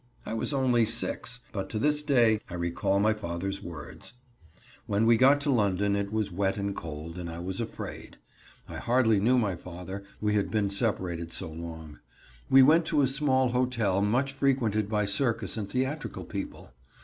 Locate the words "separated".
10.71-11.31